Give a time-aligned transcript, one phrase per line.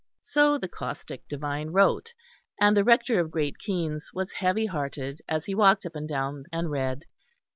[0.23, 2.13] So the caustic divine wrote,
[2.59, 6.45] and the Rector of Great Keynes was heavy hearted as he walked up and down
[6.51, 7.05] and read.